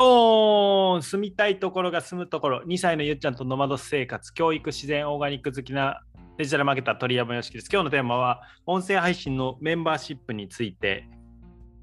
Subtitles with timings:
[0.00, 2.62] お住みたいところが住むところ。
[2.62, 4.32] 2歳のゆっちゃんとノマド生活。
[4.32, 6.02] 教育自然オーガニック好きな
[6.36, 7.68] デジタルマーケター鳥山よしきです。
[7.68, 11.08] 今日のテーマは音声配信のメンバーシップについて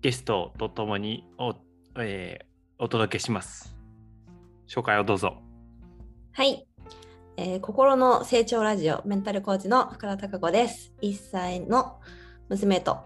[0.01, 1.55] ゲストとともにお,、
[1.99, 2.45] えー
[2.77, 3.75] お届けします。
[4.65, 5.41] 紹介をどうぞ。
[6.31, 6.65] はい、
[7.35, 10.93] えー心の成長ラジオメンタルコーチの福田貴子です。
[11.01, 11.99] 1歳の
[12.47, 12.99] 娘と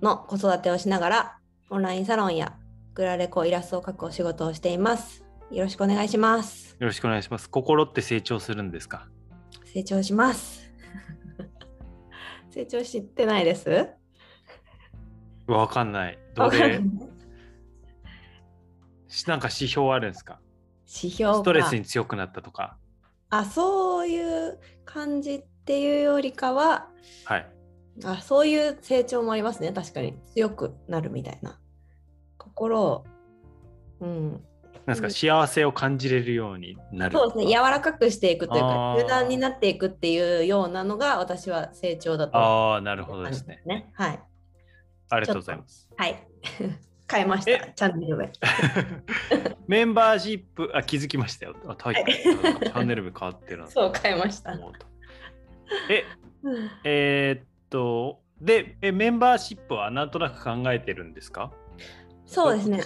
[0.00, 2.56] の子育てをしながらオンラインサロンや
[2.98, 5.24] グラレコイラストを描くお仕事をしています。
[5.52, 6.76] よろしくお願いします。
[6.80, 7.48] よろしくお願いします。
[7.48, 9.06] 心って成長するんですか？
[9.72, 10.68] 成長します。
[12.50, 13.86] 成長してないです？
[15.46, 16.18] わかんない。
[16.34, 16.78] どれ？
[16.78, 16.80] い。
[19.28, 20.40] なんか指標あるんですか？
[20.88, 21.38] 指標か。
[21.38, 22.78] ストレスに強くなったとか。
[23.30, 26.88] あそういう感じっていうよりかは
[27.26, 27.48] はい。
[28.04, 29.72] あそういう成長もありますね。
[29.72, 30.18] 確かに。
[30.34, 31.60] 強くなるみたいな
[32.58, 33.04] 心を
[34.00, 34.30] うん。
[34.32, 34.40] なん
[34.86, 35.06] ですか？
[35.06, 35.12] うん。
[35.12, 37.46] 幸せを感じれるようになるそうですね。
[37.46, 43.62] 柔らかくしていくというか柔軟になっていくっていうようなのが私は成長だとああなるほどですね。
[43.66, 43.90] ね。
[43.94, 44.20] はい。
[45.10, 45.88] ありがとうございます。
[45.96, 46.26] はい。
[47.10, 47.50] 変えました。
[47.52, 47.72] え？
[47.74, 48.30] チャンネル名。
[49.66, 51.54] メンバーシップ、あ、気づきましたよ。
[51.66, 52.12] あ、タイトル。
[52.12, 54.52] チャンネル名変わってるなと そう変えました。
[55.88, 56.04] え、
[56.84, 61.50] えーっと、でえ、メンバーシップはなんとなく考えてるんですか？
[62.28, 62.82] そうですね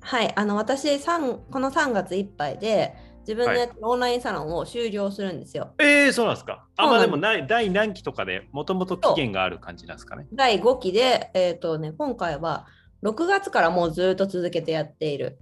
[0.00, 2.94] はいあの私3この3月いっぱいで
[3.26, 6.64] 自分のやってるオンラインサロンを終了するんですよ、えー、そうなんですか。
[6.76, 10.28] あ、まあでもない第何期とかでもともと期限がある感じなんですかね。
[10.32, 12.66] 第5期で、えっ、とね、今回は
[13.02, 15.40] 6月からもうずっと続けてやっている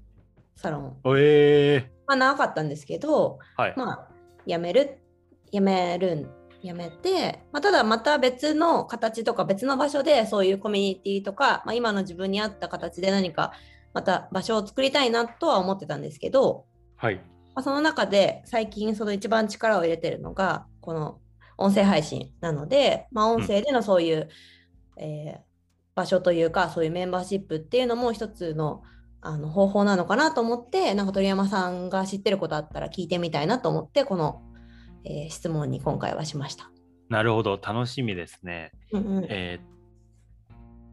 [0.56, 0.96] サロン。
[1.18, 3.74] えまあ長かったんですけど、ー、はい。
[3.76, 4.08] まあ
[4.46, 4.98] 辞める、
[5.52, 6.30] 辞めるん、
[6.64, 13.52] 辞めて、まあ、ただまた別の形とか別の場所でそういうコミュニティとか、まあ、今の自分に合った形で何か
[13.92, 16.64] また場所を作りたいなとは思ってたんですけど、
[16.96, 17.16] はい。
[17.54, 21.20] まあ、その中で最近その一番力を入れてるのがこの
[21.56, 24.28] 音声配信なので、まあ、音声でのそういう、
[24.96, 25.54] えー
[25.94, 28.82] 場所というかそういうメンバーシップっていうのも一つの
[29.26, 34.42] あの方法なのかなと思ってなんか鳥山さんが知ってることあったら聞いてみたいなと思ってこの、
[35.04, 36.70] えー質問に今回はしました。
[37.08, 37.60] なるほど。
[37.62, 38.72] 楽しみですね。
[38.92, 39.26] うんうん。
[39.28, 39.74] えー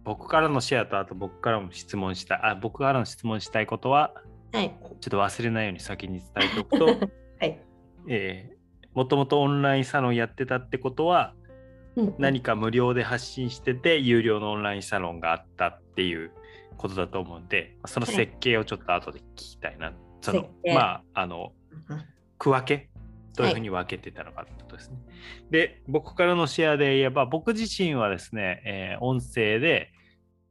[0.03, 4.16] 僕からのシェアとあと僕からも質問したいあ僕からの質問したいことは
[4.51, 6.85] はい、ちょっと忘れないように先に伝えておくと
[7.39, 7.61] はい。
[8.07, 8.61] えー
[8.94, 11.33] もともとオンラインサロンやってたってことは
[11.95, 12.16] うんうん。
[12.17, 16.31] 何か無料で発信してて有料のオンラインサロンがあったっていう
[16.78, 20.73] ことだと思うんでその設計をちょっと後で聞きたいな、その設計。
[20.73, 21.53] まああの
[21.89, 22.01] うん。
[22.38, 22.89] 区分け
[23.36, 24.97] どういうふうに分けてたのかってことですね。
[25.50, 29.92] で僕からのシェアで言えば僕自身はですね、えー音声で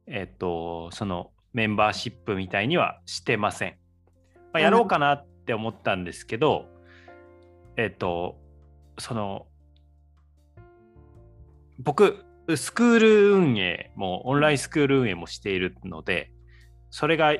[0.07, 3.75] えっとそのメンバーシップみたいにはしてません。
[4.53, 6.65] まあ、やろうかなって思ったんですけど、
[7.77, 8.37] えっと
[8.97, 9.47] その
[11.79, 12.23] 僕
[12.55, 16.31] スクール運営もオンラインスクール運営もしているので
[16.89, 17.33] それが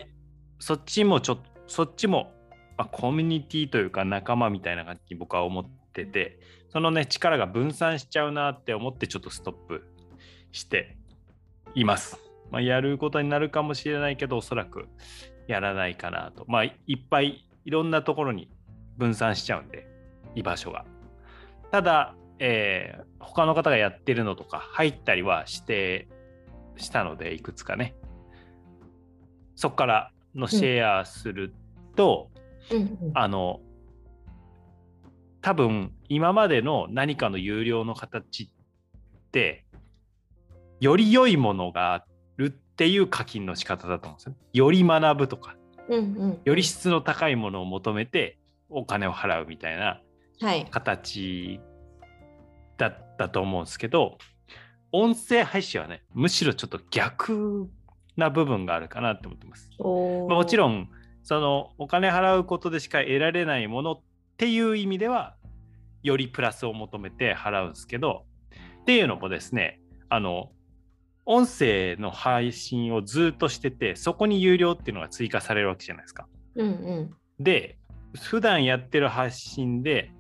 [0.60, 2.34] そっちもちょっとそっちも、
[2.82, 9.84] まあ、コミュニティというか仲間みたいな感じに僕は思っててそのね力が分散しちゃうなって思ってちょっとストップ
[10.52, 10.98] して
[11.76, 12.20] います。
[12.50, 14.88] まあ、やることになるかもしれないけどおそらく
[15.48, 16.44] やらないかなと。
[16.48, 18.50] まあいいっぱいいろんなところに
[18.98, 19.88] 分散しちゃうんで
[20.34, 20.84] 居場所が。
[21.70, 26.08] ただ、えー他の方がやってるのとか入ったりはして
[26.78, 27.94] したのでいくつかね
[29.56, 31.54] そこからのシェアする
[31.96, 32.31] と、
[32.70, 33.12] うんうん。
[33.14, 33.60] あの
[35.42, 38.50] 多分今までの何かの有料の形っ
[39.32, 39.66] て
[40.80, 42.06] より良いものがあ
[42.38, 44.38] るっていう課金の仕方だと思うんですよね。
[44.54, 45.56] より学ぶとか。
[45.90, 46.42] うんうん。
[46.44, 48.38] より質の高いものを求めて
[48.70, 50.02] お金を払うみたいな
[50.40, 50.66] はい。
[50.70, 51.60] 形
[52.78, 54.18] だったと思うんですけど
[54.92, 57.70] 音声配信はねむしろちょっと逆
[58.18, 59.70] な部分があるかなって思ってます。
[59.80, 60.90] まあもちろん
[61.24, 64.02] そのお金払うことでしか得られないものっ
[64.38, 65.36] ていう意味では
[66.04, 68.26] よりプラスを求めて払うんですけど
[68.82, 69.80] っていうのもですね
[70.10, 70.52] あの
[71.26, 76.28] 音声の配信をずっとしててそこに有料っていうのが追加されるわけじゃないですか。
[76.56, 77.78] うんうんで
[78.20, 80.12] 普段やってる発信で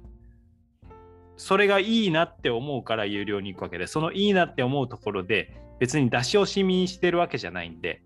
[1.35, 8.01] それがいいなって思うから有料に行くわけでそのいいなって思うところで別に出し惜しみにしてるわけじゃないんで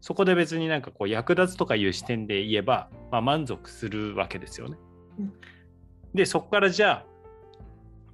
[0.00, 4.76] そこで別になんかこう役立つとかいう視点で言えば、まあ、満足するわけですよね。
[5.18, 5.32] うん
[6.14, 7.06] でそこからじゃあ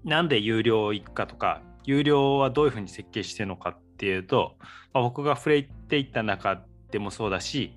[0.05, 4.57] なんで有料行くかとか有料はどういうふうに設計してるのかっていうと、
[4.93, 7.73] まあ、僕が触れていった中でもそうだし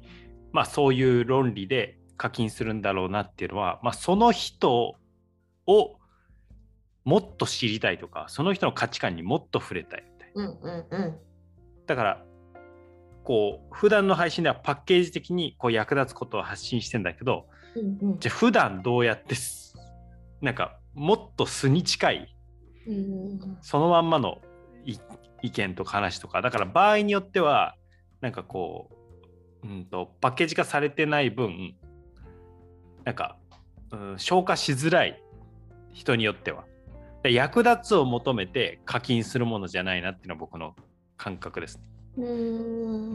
[0.51, 4.95] まあそういう論理で課金するんだろうなっていうのは、まあ、その人
[5.67, 5.95] を
[7.05, 10.43] もっと知りたいとかその人の価値観にもっと触れたいみたいな。
[10.43, 11.17] うんうんうん。
[11.87, 12.25] だから
[13.29, 17.45] こう普段の配信ではパッケージ的にこう役立つことを発信してんだけど
[17.75, 18.19] うんうん。
[18.19, 19.75] じゃあ普段どうやってす
[20.41, 22.35] なんかもっと素に近い
[22.87, 22.97] うんう
[23.35, 24.41] んそのまんまの
[24.83, 24.95] い
[25.43, 27.75] 意見とか話とかだから場合によっては
[28.19, 28.89] なんかこ
[29.63, 31.75] う、うん、とパッケージ化されてない分
[33.05, 33.37] なんか、
[33.91, 35.21] うん、消化しづらい
[35.93, 36.65] 人によっては。
[37.21, 40.75] で役立つを求めて課金するものじゃないなっていうのは僕の
[41.15, 41.83] 感覚ですね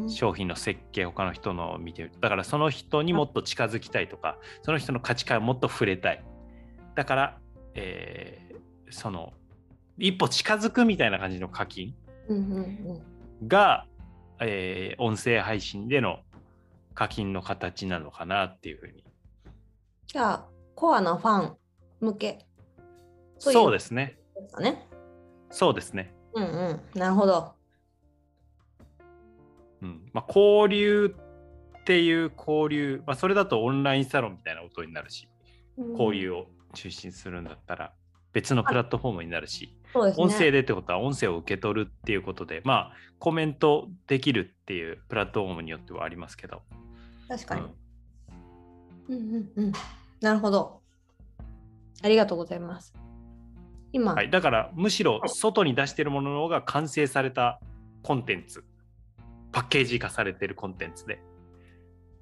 [0.09, 6.25] 商品の設計他の人のを見てるだからその人にもっと近づきたいとかその人の価値観をもっと触れたい。
[6.95, 7.39] だから、
[7.75, 8.55] えー
[8.91, 9.33] その
[9.99, 11.95] 一歩近づくみたいな感じの課金
[13.49, 13.87] が、
[14.41, 16.21] えー音声配信での
[16.95, 19.05] 課金の形なのかなっていうふうに。
[20.07, 21.57] じゃあ、コアなファン
[22.01, 22.47] 向け。
[23.39, 24.19] そうですね。
[25.51, 26.99] そうですね、うんうん。
[26.99, 27.55] なるほど。
[29.85, 35.29] うんまあ、交流っていう交流、まあ、それだとオンラインサロンみたいなことになるし
[35.77, 37.93] 交流を中心にするんだったら
[38.33, 40.13] 別のプラットフォームになるし、ね。
[40.17, 46.63] 音声でってことは音声を受け取るっていうことでまあコメントできるっていうプラットフォームによってはありますけど、
[47.29, 47.63] 確かに。
[49.09, 49.73] うんうんうんうん。
[50.21, 50.81] なるほど。
[52.03, 52.93] ありがとうございます。
[53.93, 57.61] 今、はい、だからむしろ外に出してるものの方が完成された
[58.03, 58.65] コンテンツ
[59.55, 61.23] パッケージ化されてるコンテンツで。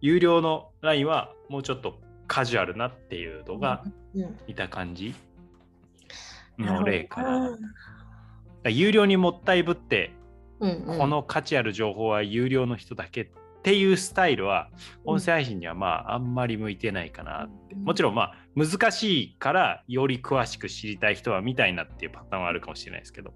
[0.03, 3.83] 有料のラインはもうちょっとカジュアルなっていうのが
[4.15, 4.37] うん。
[4.47, 5.15] いた感じ
[6.59, 7.59] の例かな。
[8.69, 10.13] 有料にもったいぶって
[10.61, 10.99] うんうん。
[10.99, 13.29] この価値ある情報は有料の人だけっ
[13.63, 14.69] ていうスタイルは
[15.05, 17.75] 音声配信にはまああんまり向いてないかなって。
[17.77, 23.33] もちろんまあ難しいからより詳しく知りたい人は見たいなっていうパターンはあるかもしれないですけど。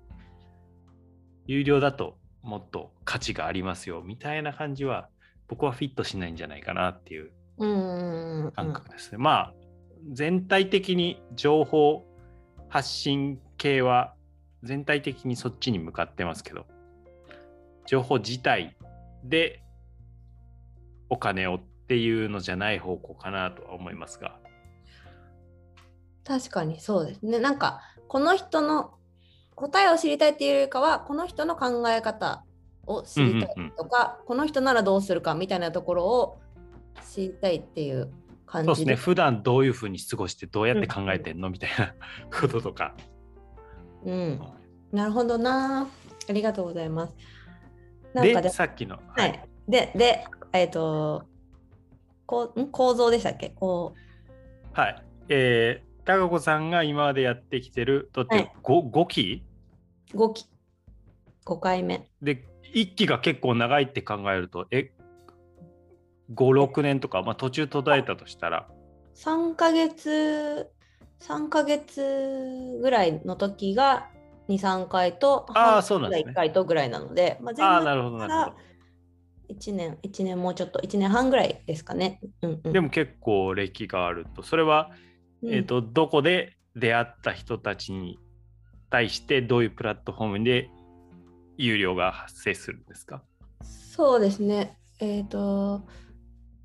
[1.47, 5.09] 有料だともっと価値がありますよみたいな感じは
[5.49, 9.19] 僕はフィットしないんじゃないかなっていう感覚ですね。
[9.19, 9.55] まあ
[10.13, 12.07] 全体的に情報
[12.69, 14.15] 発信系は
[14.63, 16.67] 全体的にそっちに向かってますけど
[17.87, 18.77] 情報自体
[19.25, 19.61] で
[21.09, 24.39] お金をっていうのじゃない方向かなとは思いますが。
[26.25, 27.41] 確かにそうですね。
[27.41, 28.96] なんかこの人の
[29.56, 32.44] 答えを知りたいっていうよりかはこの人の考え方
[32.87, 36.38] を知りたいとか、この人ならどうするかみたいなところを
[37.12, 38.12] 知りたいっていう
[38.44, 38.94] 感じそうですね。
[38.94, 41.94] 普段どういうふうに過ごしてどうやって考えてんのみたいな
[42.38, 42.94] こととか。
[44.05, 44.41] うん、
[44.93, 45.88] なるほどな。
[46.29, 47.14] ありがとうございます。
[48.12, 49.43] なんかででさっきの、はい。
[49.69, 51.25] で、で、えっ、と、
[52.25, 52.69] こうん？
[52.69, 53.50] 構造でしたっけ？
[53.50, 53.94] こ
[54.73, 55.02] はい。
[55.29, 58.52] えー、高子さんが今までやってきてる、だってはい。
[58.62, 59.46] 5, 5期う、
[60.14, 60.47] 5期、
[61.44, 62.08] 5回目。
[62.23, 62.44] で、
[62.75, 64.93] 1期が結構長いって考えると、え、
[66.32, 68.69] 5、6年とか、まあ途中途絶えたとしたら、
[69.14, 70.70] 3ヶ月、
[71.20, 74.11] 3ヶ月ぐらいの時が
[74.49, 78.56] 2、3回と、あーそうなんですね1回とぐらいなので、まあ、全部なるほど、なるほど。
[79.54, 82.21] 1年、1年もうちょっと、1年半ぐらいですかね。
[82.42, 84.90] うんうん、でも結構歴があると、それは、
[85.42, 88.19] うんえっ、と、どこで出会った人たちに
[88.90, 90.71] 対して、どういうプラットフォームで
[91.57, 93.23] 有料が発生するんですか？
[93.62, 94.78] そうですね。
[95.00, 95.83] えっ、と、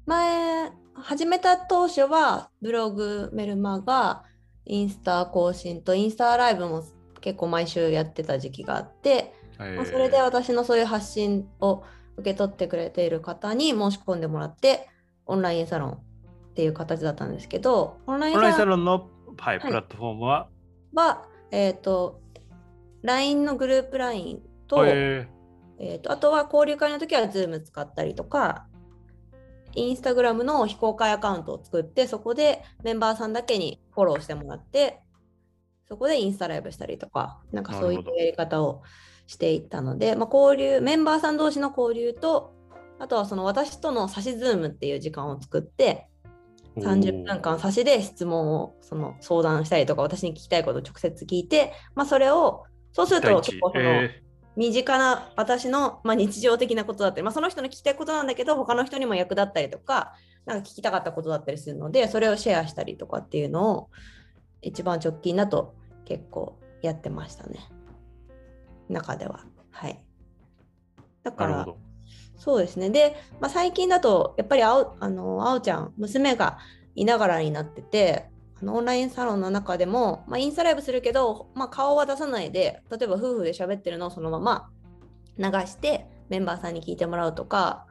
[0.05, 4.23] 前、始めた当初は、ブログ、メルマガ、
[4.65, 6.83] インスタ更新と、インスタライブも
[7.21, 11.83] 結構毎週やってた時期があって、まあそれで私のそういう発信を
[12.17, 14.89] 受け取ってくれている方に申し込んでもらって、
[15.25, 15.99] オンラインサロンっ
[16.55, 19.67] ていう形だったんですけど、オンラインサロンの、はい、はい。
[19.67, 20.49] プラットフォームは、
[20.95, 22.21] は、えっ、と、
[23.03, 25.27] LINE のグループ LINE と、え
[25.79, 28.67] えー、とあとは交流会の時は Zoom 使ったりとか、
[29.73, 34.99] インスタグラムの非公開アカウントを作って、そこでメンバーさんだけにフォローしてもらって、
[35.87, 38.83] そこでインスタライブしたりとか、なんかそういうやり方を
[39.27, 42.53] していったので、まあ、交流、メンバーさん同士の交流と、
[42.99, 46.10] あとはその私との差し Zoom っていう時間を作って、ー
[46.77, 52.63] 30分間差しで質問をその相談したりとか、私に聞きたいことを直接聞いて、まあ、それを、
[52.93, 54.23] そうすると結構その、え
[54.55, 60.13] 身近な私の、まあ、日常的なことだったり、まあ、その人の聞きたいことなんだけど他の人にも役立ったりとか
[60.45, 63.89] なんか聞きたかったことだったりするのでそれをシェアしたりとかっていうのを
[64.61, 65.73] 一番直近だと
[66.05, 67.59] 結構やってましたね。
[68.89, 69.45] 中では。
[69.71, 70.03] はい。
[71.23, 71.67] だーから。
[72.41, 72.89] そうですね。
[72.89, 76.57] で、まあ、最近だと、やっぱりあおあのあおちゃん、娘が
[76.95, 78.25] いながらになってて、
[78.59, 84.71] あのオンラインサロンの中でも、まあ、インスタライブするけど、まあ、顔は出さないで、例えば夫婦で喋ってるのをそのまま
[85.37, 87.85] 流して、メンバーさんに聞いてもらうとか、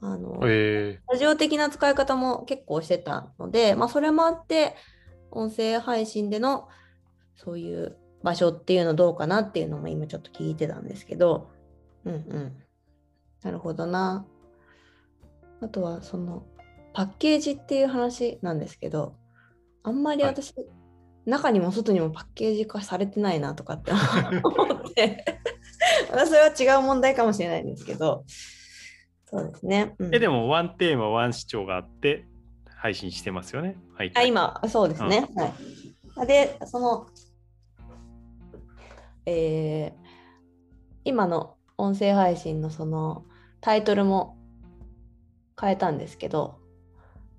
[0.00, 4.76] あのえラジオ的な使い方も結構してたので、まあ、それもあって、
[5.32, 6.68] 音声配信での
[7.34, 11.50] そういう場所っていうのどうかなっていうのも今ちょっと聞いてたんですけど、
[12.04, 12.56] うんうん。
[13.42, 14.26] なるほどな。
[15.60, 16.44] あとはその
[16.92, 19.14] パッケージっていう話なんですけど、
[19.82, 20.54] あんまり私、
[21.26, 24.00] 中にも外にもパッケージ化されてないなとかって思
[24.88, 25.24] って、
[26.10, 28.24] まあそれは違う問題かもしれないんですけど、
[29.26, 29.94] そうですね。
[29.98, 32.26] うんえでもワンテーマワン視聴があって
[32.76, 33.76] 配信してますよね。
[33.94, 34.12] はい。
[34.14, 35.28] あ今、そうですね。
[36.16, 37.06] はい、で、その、
[39.26, 40.10] えー
[41.02, 43.24] 今の音声配信のその
[43.60, 44.36] タイトルも
[45.60, 46.58] 変えたんですけど、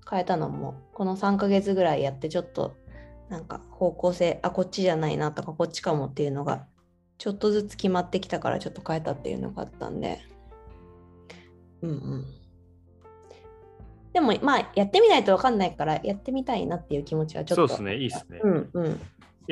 [0.08, 2.76] 変えたのも、この3ヶ月ぐらいやって、ちょっと
[3.28, 6.66] なんか方向性、あ、こっちじゃないなとか、こっちかもっていうのが、
[7.18, 10.20] ちょっとずつ決まってきたから、ちょっと変えたっていうのがあったんで、
[11.80, 12.24] うんうん。
[14.12, 17.56] でも、まあ、やってみないと分かんないから、やってみたいなっていう気持ちはちょっと。
[17.56, 17.96] そうですね。
[17.96, 18.40] いいですね。
[18.42, 18.92] うんうん。
[18.92, 18.98] い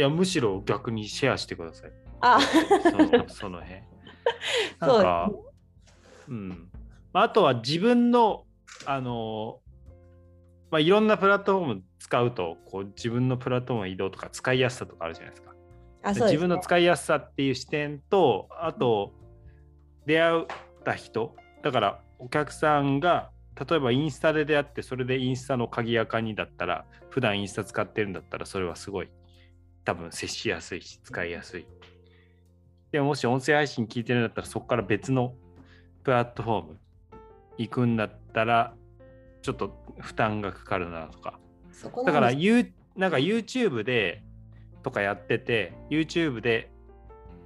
[0.00, 1.92] や、むしろ逆にシェアしてください。
[2.20, 3.80] あ、そのその辺。
[4.78, 5.30] なんか、
[6.30, 6.70] うん。
[7.12, 8.44] まあ、あとは自分の、
[8.86, 9.60] あの、
[10.70, 15.50] まあ、いろんなプラットフォーム使うと、こう自分のプラットフォームの移動とか使いやすさとかあるじゃないですか。
[16.02, 19.12] あそうね自分の使いやすさっていう視点と、あと、
[20.06, 20.46] 出会っ
[20.84, 23.30] た人、だからお客さんが、
[23.68, 29.08] 例えばインスタで出会って、それでインスタの鍵やかにだったら、普段インスタ使ってるんだったら、それはすごい、
[29.84, 31.66] 多分接しやすいし、使いやすい。
[32.92, 35.34] でももし音声配信聞いてるんだったら、そこから別の
[36.02, 36.78] プラットフォーム
[37.58, 38.74] 行くんだったら、
[39.42, 41.38] ちょっと負担がかかるなとか。
[42.04, 44.22] だから、You、なんか YouTube で
[44.82, 46.70] とかやってて、YouTube で、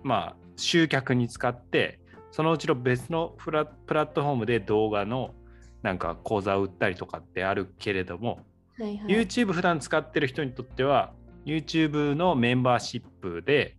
[0.03, 1.99] まあ、集客に使って、
[2.31, 5.35] そのうちの別のプラプラットフォームで動画の
[5.83, 8.41] なんか講座を売ったりとかってあるけれども、
[8.77, 11.13] はいはい YouTube 普段使ってる人にとっては、
[11.45, 13.77] YouTube のメンバーシップで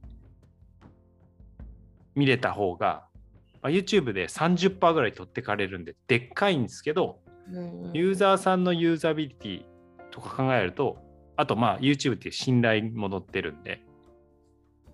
[2.16, 3.06] 見れた方が、
[3.66, 7.18] まあ、YouTube で30%ぐらい取ってかれるんで、でっかいんですけど、
[7.94, 9.66] ユーザーさんのユーザビリティ
[10.12, 11.00] とか考えると、
[11.36, 13.82] あとまあ YouTube っていう信頼も乗ってるんで、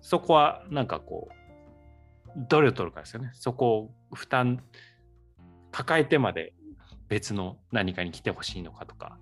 [0.00, 1.34] そこはなんかこう、
[2.48, 3.32] どれを取るかですよね。
[3.34, 4.62] そこを負担
[5.70, 6.54] 抱えてまで
[7.10, 9.18] 別の何かに来てほしいのかとか。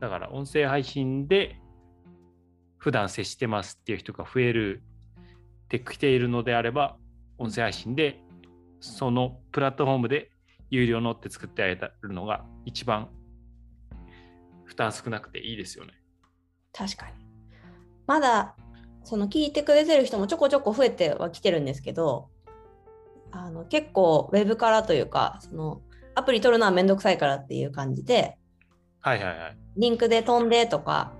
[0.00, 1.60] だから音声配信で
[2.78, 4.82] 普段接してますっていう人が増える
[5.64, 6.96] ってきているのであれば、
[7.36, 8.22] 音声配信で
[8.92, 10.30] そのプラットフォームで
[10.70, 13.08] 有料のって作ってあげるのが一番
[14.64, 15.92] 負担少なくていいですよね。
[16.72, 17.12] 確かに。
[18.06, 18.54] まだ、
[19.04, 22.28] その聞いてくれてる人もちょこちょこ増えてはきてるんですけど、
[23.30, 25.82] あの結構ウェブからというか、その
[26.14, 28.36] アプリ取るのはめんどくさいからっていう感じで、
[29.00, 29.58] はいはいはい。
[29.76, 31.12] リンクで飛んでとか、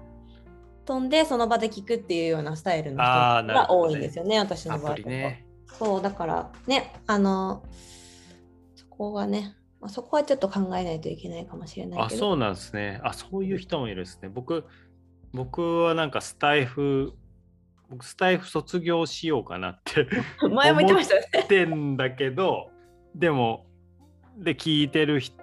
[0.85, 3.07] 飛んでその場で聞くっていうようなスタイルの人
[3.53, 5.03] が多いんですよね、私アの場合だと。
[5.05, 5.46] プリね。
[5.79, 7.63] そう、だからね、あの、
[8.75, 12.21] そこがね、まあ、そこはちょっと考えないといけないかもしれないあ、けど。
[12.21, 13.01] そうなんですね。
[13.05, 14.29] あ、そういう人もいるんですね。
[14.29, 14.65] 僕、
[15.33, 17.13] 僕はなんかスタイフ、
[17.91, 20.09] 僕スタイフ卒業しようかなって
[20.51, 21.29] 前も言ってましたよね。
[21.33, 22.71] 言ってんだけど、
[23.15, 23.67] でも、
[24.39, 25.37] で、聞いてる人、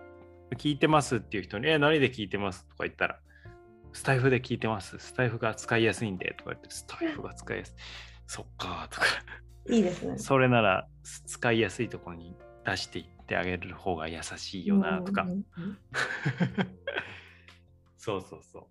[0.57, 3.19] 聞いてますっていう人に、え、何で聞いてますとか言ったら、
[3.93, 4.97] スタイフで聞いてます。
[4.97, 7.73] スタイフが使いやすいんでとか言って、スタイフが使いやすい。
[8.27, 9.05] そっかとか。
[9.69, 10.17] いいですね。
[10.17, 10.87] それなら
[11.25, 15.29] 使いやすいところに出していってあげる方が優しいよなとかうん。
[15.29, 15.43] うんうん
[17.97, 18.67] そうそうそ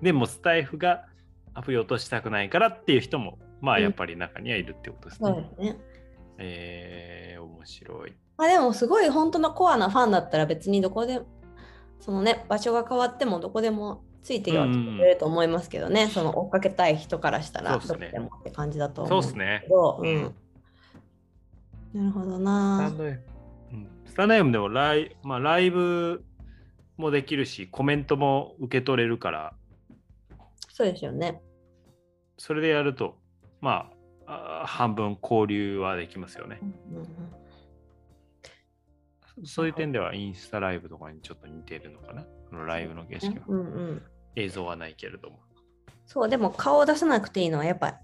[0.00, 0.04] う。
[0.04, 1.04] でもスタイフが
[1.52, 5.42] アプリ落としたくないからっていう人もまあうんやっぱり中にはいるってことですそうね。
[5.42, 5.76] ですね。
[6.38, 8.14] えー、面白い。
[8.38, 11.20] まあでもすごい本当のコアなファンだったら別にどこで
[12.00, 19.68] そのね場所が変わってもどこでもついてはきてくれると思いますけどね、その追っかけたい人からしたらどこでもって感じだとそう思ですねけ。
[19.68, 20.16] ど、ううん。
[20.16, 20.34] ん、
[21.94, 22.90] なるほどスタな
[24.06, 26.24] スタンド FM でもライ,、まあ、ライブ
[26.96, 29.54] もできるしコメントも受け取れるから。
[30.68, 31.42] そうですよね。
[32.38, 33.18] それでやると
[33.60, 33.90] ま
[34.26, 36.58] ああー半分交流はできますよね。
[36.62, 37.06] うんうん
[39.44, 42.22] そういう点ではインスタライブとかにちょっと似てるのかな。
[42.22, 43.44] このライブの形式は。
[43.48, 43.62] うんう
[43.92, 44.02] ん、
[44.36, 45.40] 映像はないけれども。
[46.06, 48.00] そうでも顔を出さなくていいのはやっぱ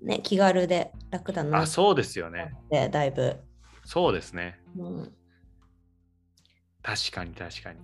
[0.00, 2.54] ね気軽で楽だなあ、そうですよね。
[2.66, 3.36] ってだいぶ、
[3.84, 4.58] そうですね。
[4.76, 5.12] うん、
[6.82, 7.78] 確かに確かに。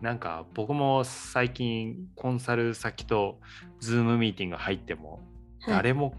[0.00, 3.40] なんか僕も最近コンサル先と
[3.80, 5.20] ズームミーティング入っても
[5.60, 6.14] はい誰も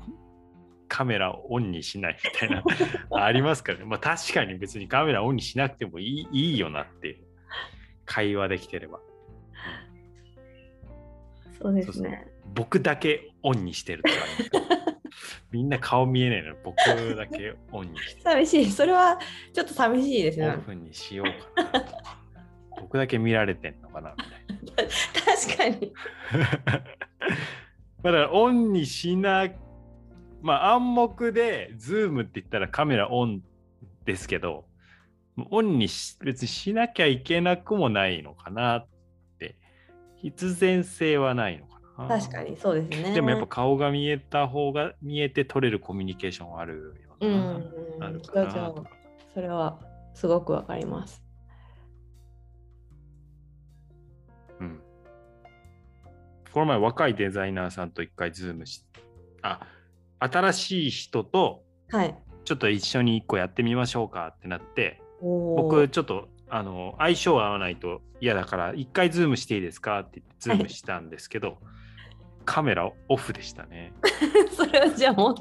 [0.89, 2.63] カメラオンにしないみたいな
[3.23, 3.85] ありますからね。
[3.85, 7.21] まあ確かに別にカメラオンにしなくてもいいいいよなって
[8.09, 8.99] 会話できてれば。
[11.61, 12.27] そうですね。
[12.55, 14.93] 僕だけオンにしてるとかありますから
[15.51, 16.75] みんな顔見えないのに僕
[17.15, 18.71] だけオンにして寂しい。
[18.71, 19.19] それは
[19.53, 20.55] ちょっと寂しいですね。
[20.57, 21.97] オフにしようかなと。
[22.81, 24.15] 僕だけ見られてんのかな
[24.63, 24.91] みたいな。
[25.37, 25.93] 確かに。
[28.01, 29.49] まあだオンにしな、
[30.41, 33.43] まあ暗黙で Zoom って言ったらカメラオン
[34.05, 34.65] ですけど、
[35.51, 38.87] オンにし別にしなきゃいけなくもないのかなっ
[39.39, 39.55] て、
[40.15, 42.07] 必然性はないのかな。
[42.07, 43.13] 確かにそうですね。
[43.13, 47.37] でもやっぱ顔が見えた方が見えて取れるコミュニケーションはあるような。
[47.37, 48.73] ん、あるうん、かな
[49.33, 49.79] それは
[50.13, 51.23] すごくわかります。
[54.59, 54.81] うん。
[56.51, 58.85] この前若いデザイナーさんと一回 Zoom し、
[59.41, 59.61] あ、
[60.19, 62.15] 新しい人とはい。
[62.45, 71.57] ちょっと一緒に一個やってみましょうかってなって、僕ちょっとあの相性合わないと嫌だから一回 Zoom していいですかって言って Zoom したんですけど、
[72.45, 73.93] カメラオフでしたね。
[74.51, 75.35] それはじゃあもう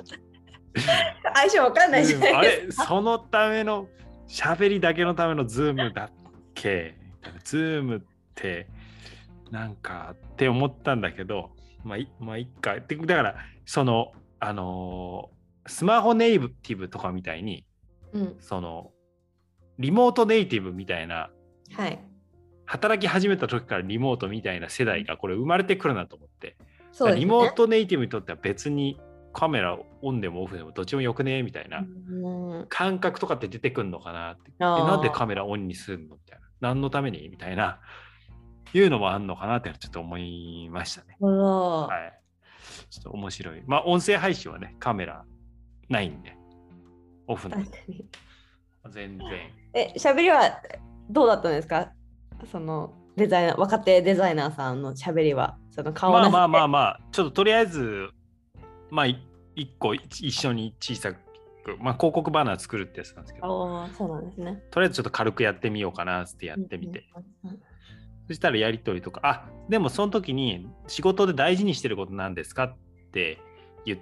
[1.34, 2.82] 相性わかんないじゃないですか。
[2.82, 3.88] れそのための
[4.26, 6.10] 喋りだけのための Zoom だっ
[6.54, 6.96] け？
[7.44, 8.00] Zoom っ
[8.34, 8.68] て
[9.50, 11.50] なんかって思ったんだけど
[11.84, 15.38] まあいまあいっかってだからそのあのー
[15.70, 17.64] スマホネイティブとかみたいに
[18.14, 18.90] うん、その
[19.78, 21.30] リモートネイティブみたいな
[21.74, 22.00] はい。
[22.64, 26.56] 働き始めた時からリモートみたいな世代がこれ生まれてくるなと思って、
[27.00, 27.14] ね。
[27.14, 29.00] リモートネイティブにとっては別に
[29.32, 37.80] カメラオンでもオフでもどっちもよくねみたいなうん感覚とかって出てくるのかなってなんでカメラオンにするのみたいな何のためにみたいな
[38.74, 41.16] いうのもあんのかなってちょっと思いましたね。
[41.20, 42.20] はい。
[42.90, 43.62] ちょっと面白い。
[43.66, 45.24] まあ音声配信はねカメラ
[45.88, 46.36] ないんで
[47.26, 48.08] オフなんで確かに。
[48.88, 49.28] 全然。
[49.74, 50.60] え、喋りは
[51.10, 51.92] どうだったんですか？
[52.50, 55.56] そのデザイナー、若手デザイナーさんの喋りは。
[55.70, 56.62] その顔まあまあまあ。
[56.62, 58.08] あまあちょっととりあえず
[58.90, 59.24] まあい
[59.54, 61.18] 一個一一緒に小さく
[61.80, 64.62] まあ広告バナー作るってやつなんですけどああ、そうなんですね。
[64.70, 67.04] とりあえずちょっと軽くやってみようかなってやってみて、
[67.44, 67.62] うんうんうん。
[68.26, 72.64] そしたらやりとりとかあでもその時に仕事で大事にしてることなんですか？
[72.64, 72.76] っ
[73.12, 73.38] て
[73.84, 73.98] 言っ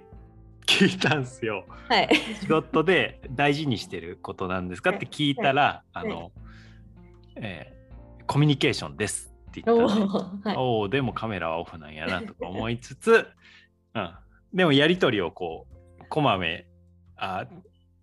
[0.67, 2.09] 聞いたんですよはい。
[2.41, 4.91] 仕事で大事にしてることなんですか？
[4.91, 6.31] って聞いたらあの、
[7.35, 7.77] えー
[8.29, 10.55] コミュニケーションですって言おったらね、ーはい。
[10.57, 13.25] おおでもカメラはオフなんやなとか思いつつ、
[13.95, 14.11] うん、
[14.53, 15.65] でもやり取りをこ
[16.01, 16.67] うこまめ
[17.15, 17.47] あ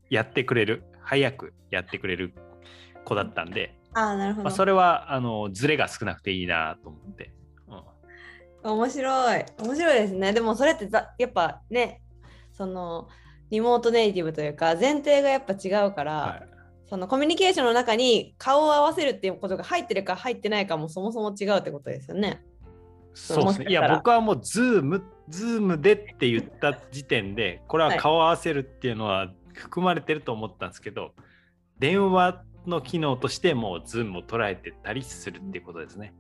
[0.09, 2.33] やってくれる早くやってくれる
[3.05, 4.44] 子だったんで、ああ、なるほど。
[4.44, 7.35] まあ、それはあのズレが少なくていいなと思って、
[8.64, 9.44] うん、面白い。
[9.59, 10.33] 面白いですね。
[10.33, 12.00] でもそれってざやっぱね、
[12.56, 13.08] その
[13.50, 16.48] リモートネイティブというか前提がやっぱ違うから、はい、
[16.88, 22.42] そのコミュニケーションの中に顔を合わせるっていうことが入ってるか入ってないかもそもそも違うってことですよね。
[23.14, 31.12] そうですねいや僕はもう Zoom、Zoomでって言った時点でこれは顔合わせるっていうのは含まれてると思ったんですけど、
[31.78, 36.12] 電話の機能としてもう Zoomを捉えてたりするっていうことですね。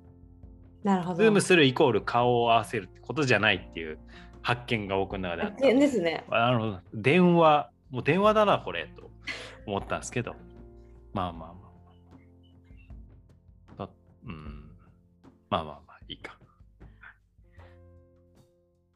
[0.82, 1.16] なるほど。
[1.16, 3.98] ズームするイコール顔を合わせるってことじゃないっていう
[4.44, 6.24] 発見が僕の中であった発見ですね。
[6.28, 9.10] あの電話もう電話だなこれと
[9.66, 10.36] 思ったんですけど。
[11.14, 11.70] まあまあま
[13.78, 13.86] あ。
[13.86, 13.90] だ
[14.26, 14.70] うん。
[15.48, 16.38] まあまあまあいいか。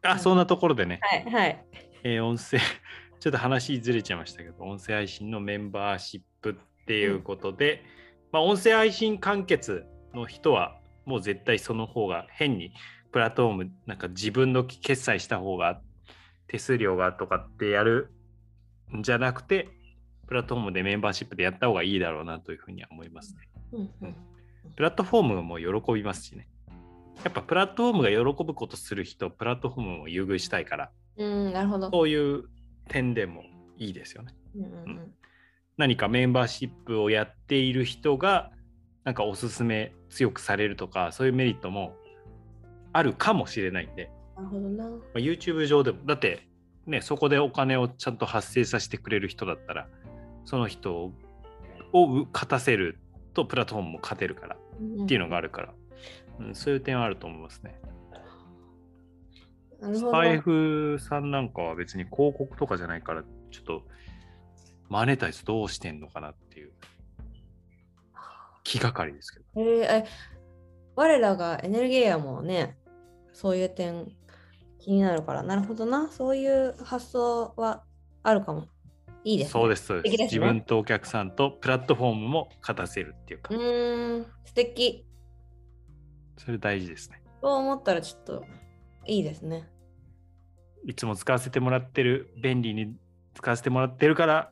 [0.02, 1.64] あそんなところでね、はいはい。
[2.04, 2.58] えー音声
[3.18, 7.82] ちょっと話ずれちゃいましたけど音声配信のメンバーシップっていうことで、
[8.32, 12.72] まあ音声配信完結の人はもう絶対その方が変に
[13.12, 15.80] プラットフォームなんか自分の決済した方が
[16.46, 18.12] 手数料がとかってやる
[18.96, 19.68] んじゃなくて
[20.26, 23.40] プラットフォームでメンバーシップでやった方がいいだろうなというふうには思いますね。
[23.72, 24.16] うんうん
[24.76, 26.46] プラットフォームも喜びますしね。
[27.24, 31.90] やっぱプラットフォームが喜ぶことする人、プラットフォームを優遇したいから、うん、なるほど。
[31.90, 32.44] そういう
[32.88, 33.42] 点でも
[33.76, 34.34] いいですよね。
[34.54, 35.14] うんうんうん
[35.78, 38.50] 何かメンバーシップをやっている人が
[39.04, 41.94] なんかおすすめ強くされるとかそういうメリットも
[42.92, 44.84] あるかもしれないんで、なるほどな。
[44.88, 46.46] まあ YouTube 上でもだって
[46.86, 49.88] ねそこでお金をちゃんと発生させてくれる人だったら
[50.44, 51.12] その人
[51.92, 52.98] を勝たせる
[53.34, 55.74] とプラットフォームも勝てるからっていうのがあるから、
[56.40, 57.80] うん、そういう点はあると思いますね。
[59.80, 63.82] スタイフさんなんかは別に広告とかじゃないからちょっと
[64.88, 66.72] マネタイズどうしてんのかなっていう
[68.64, 69.44] 気がかりですけど。
[69.56, 70.04] えーえ
[70.98, 72.76] 我らがエネルギーやもんね、
[73.32, 74.10] そういう点
[74.80, 77.84] 気になるから、なるほどな、そういう発想は
[78.24, 78.66] あるかも。
[79.22, 79.52] いいです、ね。
[79.52, 80.16] そうです、そうです。
[80.16, 85.06] ね自分とお客さんとプラットフォームも勝たせるっていうか、うーん、素敵。
[86.36, 87.22] それ大事ですね。
[87.40, 88.44] そう思ったらちょっと
[89.06, 89.70] いいですね。
[90.84, 92.96] いつも使わせてもらってる、便利に
[93.34, 94.50] 使わせてもらってるから、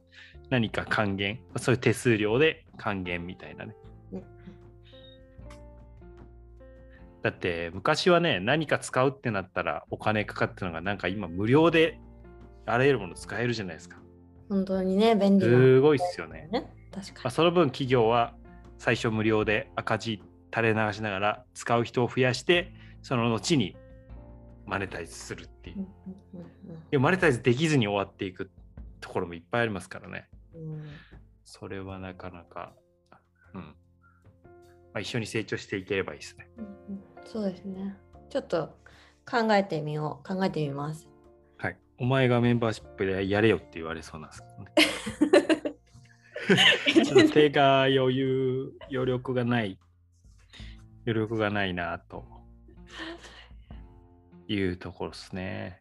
[0.50, 3.74] 何か還元、そういう手数料で還元みたいなね。
[4.12, 4.36] うん
[7.26, 11.98] だって昔はね、何か使うってなったらお金かかってるのが、なんか今無料で
[12.66, 13.98] あらゆるもの使えるじゃないですか。
[14.48, 15.52] 本当にね、便利な。
[15.52, 16.48] すごいっすよね。
[16.52, 16.72] ね。
[16.92, 18.34] 確まあ、かその分企業は
[18.78, 20.22] 最初無料で赤字
[20.54, 23.76] 垂れ流しながら使う人を増やしてその後に
[24.64, 25.86] マネタイズするっていう
[26.90, 28.50] でもマネタイズできずに終わっていく
[29.00, 30.82] ところもいっぱいありますからねうんうん
[31.44, 32.72] それはなかなか、
[33.54, 33.70] うんま
[34.94, 37.96] あ、一緒に成長していければいいですねうんうんそうですね。
[38.30, 38.76] ちょっと
[39.28, 40.26] 考えてみよう。
[40.26, 41.08] 考えてみます。
[41.58, 44.46] はいお前がメンバーシップでやれよって言われそうなんですけ
[47.14, 49.78] どね 手が余裕余力がない
[51.06, 52.24] 余力がないなと
[54.46, 55.80] いうところですね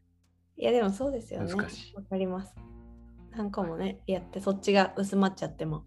[0.57, 1.53] いや、でもそうですよね。
[1.53, 2.55] 難しいわかります。
[3.31, 5.83] なんかもね、やってそっちが薄まっちゃっても。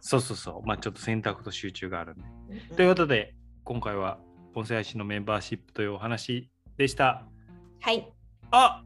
[0.00, 0.66] そうそうそう。
[0.66, 2.24] まあちょっと選択と集中があるんで。
[2.70, 4.18] うんということで、今回は
[4.54, 7.24] 音声配信のメンバーシップというお話でした。
[7.80, 8.08] はい。
[8.50, 8.82] あ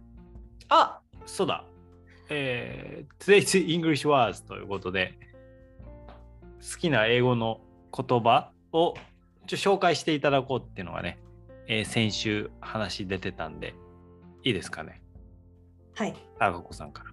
[0.69, 1.65] あそうだ。
[2.31, 5.15] えー、Today's English Words ということで、
[6.73, 7.61] 好きな英語の
[7.97, 8.95] 言葉を
[9.47, 11.19] ちょ紹介していただこうっていうのがね、
[11.67, 13.75] えー先週話出てたんで、
[14.45, 15.03] いいですかね？
[15.95, 16.15] はい。
[16.39, 17.11] あがこさんから。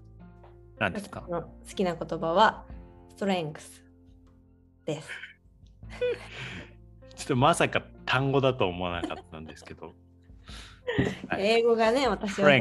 [0.79, 1.21] 何ですか？
[1.29, 1.43] 好
[1.75, 2.65] きな言葉は、
[3.09, 3.83] ストレングス
[4.85, 5.09] です。
[7.15, 9.93] ちょっとまさか単語だと思わなかったんですけど、
[11.29, 12.55] はい英語がね、私は、は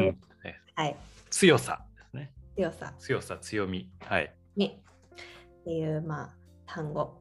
[0.87, 0.97] い、
[1.31, 2.33] 強さですね。
[2.57, 3.91] 強さ強さ、強み。
[4.01, 4.35] はい。
[4.57, 4.81] に
[5.61, 6.35] っていう、まあ、
[6.67, 7.21] 単語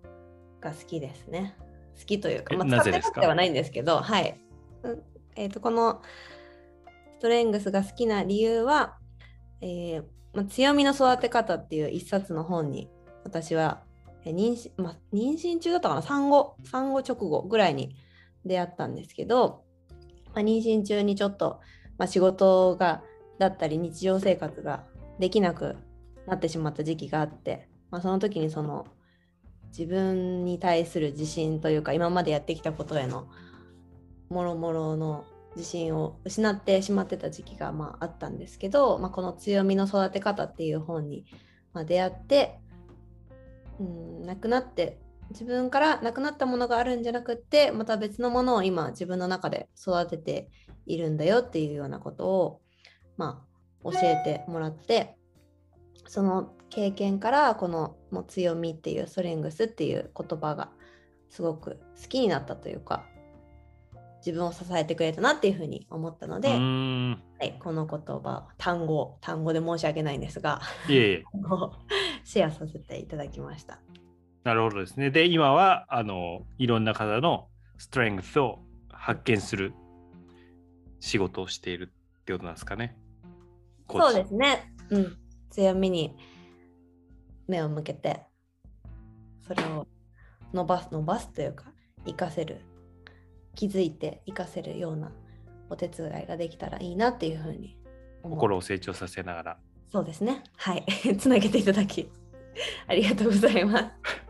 [0.62, 1.56] が好きですね。
[2.00, 3.14] 好きというか、えまあ、なぜですか？
[3.14, 4.40] 使ってなくてはないんですけど、はい。
[4.84, 5.04] うん
[5.36, 6.02] えー、とこの
[7.20, 8.98] ストレングスが好きな理由は、
[9.62, 12.90] えーまあ、強みの育て方っていう一冊の本に
[13.24, 13.84] 私は
[14.26, 16.02] えー妊娠,、まあ、妊娠中だったかな？
[16.02, 17.96] 産後産後直後ぐらいに
[18.45, 19.63] 出会ったんですけど、
[20.34, 21.60] まあ、妊娠中にちょっと、
[21.97, 23.03] まあ、仕事が
[23.39, 24.84] だったり日常生活が
[25.19, 25.77] できなく
[26.27, 28.86] なってしまった時期があって、まあ、その時にその
[29.67, 33.27] 自分に対する自信というか今までやってきたことへの
[34.29, 35.25] もろもろの
[35.56, 41.25] 自信を失ってしまってた時期がまああったんですけど、まあ、この「強みの育て方」っていう本に
[41.73, 42.60] ま出会って
[43.79, 44.99] うんなくなって
[45.34, 50.50] 自分からなくなったものがあるんじゃなくってまた別のものを今自分の中で育てて
[50.86, 52.62] いるんだよっていうようなことを
[53.17, 53.43] ま
[53.84, 55.17] あ教えてもらって
[56.08, 60.69] その経験からこのもう強みっていうストレングスっていう言葉が
[61.30, 63.04] すごく好きになったというか
[64.26, 66.50] 自分を支えてくれたなっていうふうに思ったので。
[66.50, 70.62] はい、この言葉単語単語で申し訳ないんですが。
[72.24, 73.80] シェアさせていただきました。
[74.43, 75.10] なるほどですね。
[75.10, 79.73] で、今は、あの、いろんな方のストレングスを発見する
[80.99, 82.97] 仕事をしているってことなんですかね。
[83.89, 84.73] そうですね。
[84.89, 85.17] うん。
[85.49, 86.15] 強みに
[87.47, 88.21] 目を向けて、
[89.47, 89.88] それを
[90.53, 91.65] 伸ばす、伸ばすというか、
[92.06, 92.62] 活かせる、
[93.56, 95.12] 気づいて活かせるような
[95.69, 97.77] お手伝いができたらいいなっていうふうに
[98.23, 99.58] 心を成長させながら。
[99.91, 100.43] そうですね。
[100.58, 100.86] はい。
[101.17, 102.10] つなげていただき、
[102.88, 104.23] ありがとうございます。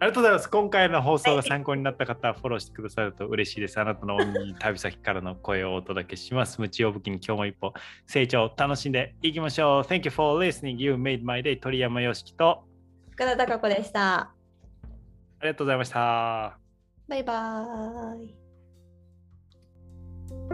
[0.00, 0.50] ありがとうございます。
[0.50, 3.80] 今回の放送が参考になった方はフォローしてくださると嬉しいです。
[3.80, 4.18] あなたの
[4.58, 6.60] 旅先からの声をお届けします。
[6.60, 7.72] 無知を武器に今日も一歩
[8.06, 9.82] 成長を楽しんでいきましょう。
[9.82, 10.76] Thank you for listening.
[10.76, 11.58] You made my day.
[11.58, 12.64] 鳥山よしきと
[13.10, 14.20] 深田貴子でした。
[14.20, 14.32] あ
[15.42, 16.58] りがとうございました。
[17.08, 18.24] バイバー
[20.50, 20.53] イ。